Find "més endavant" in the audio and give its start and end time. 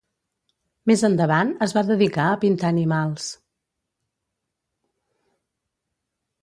0.91-1.51